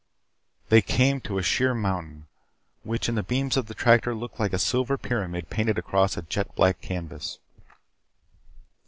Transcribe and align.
They 0.69 0.81
came 0.81 1.21
to 1.21 1.37
a 1.37 1.43
sheer 1.43 1.75
mountain 1.75 2.25
which 2.81 3.07
in 3.07 3.13
the 3.13 3.21
beams 3.21 3.55
of 3.55 3.67
the 3.67 3.75
tractor 3.75 4.15
looked 4.15 4.39
like 4.39 4.51
a 4.51 4.57
silver 4.57 4.97
pyramid 4.97 5.51
painted 5.51 5.77
across 5.77 6.17
a 6.17 6.23
jet 6.23 6.55
black 6.55 6.81
canvas. 6.81 7.37